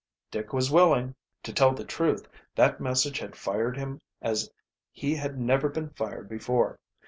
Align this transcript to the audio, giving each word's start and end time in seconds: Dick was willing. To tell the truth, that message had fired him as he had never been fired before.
Dick 0.31 0.51
was 0.51 0.71
willing. 0.71 1.13
To 1.43 1.53
tell 1.53 1.75
the 1.75 1.83
truth, 1.85 2.27
that 2.55 2.81
message 2.81 3.19
had 3.19 3.35
fired 3.35 3.77
him 3.77 4.01
as 4.19 4.51
he 4.91 5.13
had 5.13 5.37
never 5.39 5.69
been 5.69 5.91
fired 5.91 6.27
before. 6.27 6.79